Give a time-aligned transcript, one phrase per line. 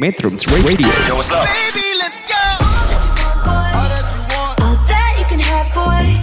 [0.00, 0.88] Metrums Radio.
[1.06, 1.44] Yo, what's up?
[1.44, 2.40] Baby, let's go.
[3.44, 6.16] All that you can have, boy.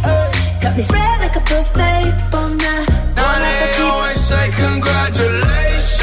[0.57, 2.09] Got me spread like a buffet.
[2.33, 2.89] Bon night.
[3.13, 6.01] Now they always say congratulations.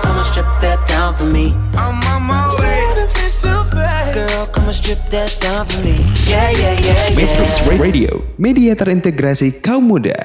[0.00, 1.52] Come and strip that down for me.
[1.76, 2.80] I'm on my way.
[4.12, 6.00] Girl, come and strip that down for me.
[6.24, 7.76] Yeah, yeah, yeah, Metrums yeah.
[7.76, 10.16] Radio, media terintegrasi kaum muda.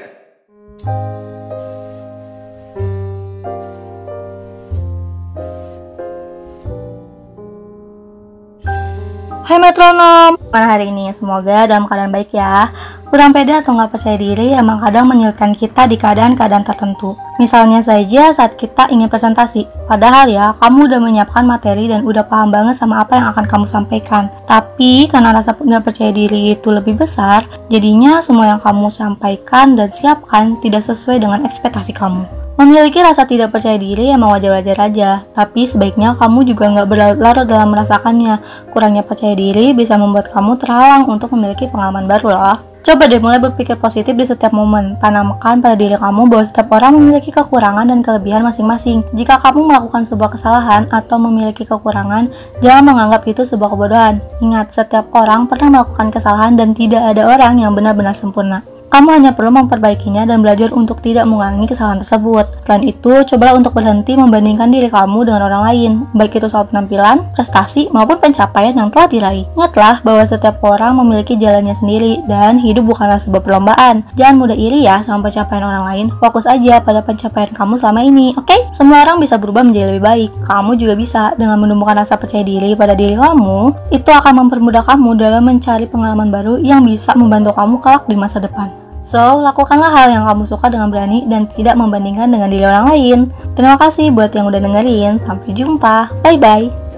[9.48, 11.08] Hai metronom, gimana hari ini?
[11.08, 12.68] Semoga dalam keadaan baik ya.
[13.08, 17.16] Kurang pede atau nggak percaya diri emang kadang menyulitkan kita di keadaan-keadaan tertentu.
[17.40, 19.64] Misalnya saja saat kita ingin presentasi.
[19.88, 23.64] Padahal ya, kamu udah menyiapkan materi dan udah paham banget sama apa yang akan kamu
[23.64, 24.28] sampaikan.
[24.44, 29.88] Tapi karena rasa nggak percaya diri itu lebih besar, jadinya semua yang kamu sampaikan dan
[29.88, 32.47] siapkan tidak sesuai dengan ekspektasi kamu.
[32.58, 37.70] Memiliki rasa tidak percaya diri emang wajar-wajar aja, tapi sebaiknya kamu juga nggak berlarut dalam
[37.70, 38.42] merasakannya.
[38.74, 42.58] Kurangnya percaya diri bisa membuat kamu terhalang untuk memiliki pengalaman baru loh.
[42.82, 44.98] Coba deh mulai berpikir positif di setiap momen.
[44.98, 49.06] Tanamkan pada diri kamu bahwa setiap orang memiliki kekurangan dan kelebihan masing-masing.
[49.14, 52.26] Jika kamu melakukan sebuah kesalahan atau memiliki kekurangan,
[52.58, 54.18] jangan menganggap itu sebuah kebodohan.
[54.42, 58.66] Ingat, setiap orang pernah melakukan kesalahan dan tidak ada orang yang benar-benar sempurna.
[58.88, 62.48] Kamu hanya perlu memperbaikinya dan belajar untuk tidak mengulangi kesalahan tersebut.
[62.64, 67.28] Selain itu, cobalah untuk berhenti membandingkan diri kamu dengan orang lain, baik itu soal penampilan,
[67.36, 69.44] prestasi, maupun pencapaian yang telah diraih.
[69.52, 74.08] Ingatlah bahwa setiap orang memiliki jalannya sendiri dan hidup bukanlah sebuah perlombaan.
[74.16, 76.06] Jangan mudah iri ya sama pencapaian orang lain.
[76.16, 78.67] Fokus aja pada pencapaian kamu selama ini, oke?
[78.72, 80.30] Semua orang bisa berubah menjadi lebih baik.
[80.44, 83.90] Kamu juga bisa dengan menumbuhkan rasa percaya diri pada diri kamu.
[83.90, 88.38] Itu akan mempermudah kamu dalam mencari pengalaman baru yang bisa membantu kamu kelak di masa
[88.38, 88.70] depan.
[88.98, 93.18] So, lakukanlah hal yang kamu suka dengan berani dan tidak membandingkan dengan diri orang lain.
[93.54, 95.22] Terima kasih buat yang udah dengerin.
[95.22, 96.12] Sampai jumpa.
[96.26, 96.88] Bye-bye.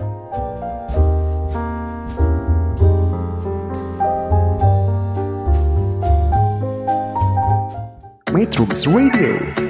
[8.32, 9.69] Metrums Radio.